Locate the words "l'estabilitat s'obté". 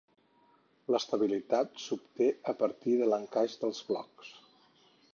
0.95-2.31